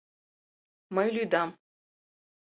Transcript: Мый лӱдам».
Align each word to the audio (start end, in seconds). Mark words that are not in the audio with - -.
Мый 0.95 1.07
лӱдам». 1.15 1.49